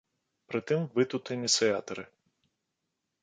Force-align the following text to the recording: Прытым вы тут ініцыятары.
Прытым 0.51 0.81
вы 0.95 1.05
тут 1.11 1.31
ініцыятары. 1.35 2.03